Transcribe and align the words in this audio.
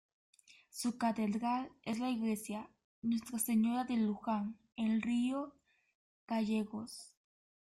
Su 0.71 0.97
catedral 0.97 1.71
es 1.83 1.99
la 1.99 2.09
iglesia 2.09 2.67
"Nuestra 3.03 3.37
Señora 3.37 3.83
de 3.83 3.97
Lujan" 3.97 4.57
en 4.75 4.99
Río 4.99 5.53
Gallegos. 6.27 7.13